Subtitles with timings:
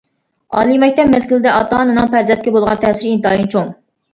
[0.61, 3.71] ئالىي مەكتەپ مەزگىلىدە، ئاتا-ئانىنىڭ پەرزەنتكە بولغان تەسىرى ئىنتايىن چوڭ.